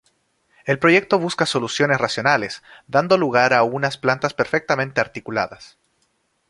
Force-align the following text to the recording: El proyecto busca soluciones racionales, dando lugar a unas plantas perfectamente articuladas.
El 0.65 0.79
proyecto 0.79 1.19
busca 1.19 1.45
soluciones 1.45 1.99
racionales, 2.01 2.63
dando 2.87 3.19
lugar 3.19 3.53
a 3.53 3.61
unas 3.61 3.99
plantas 3.99 4.33
perfectamente 4.33 4.99
articuladas. 4.99 5.77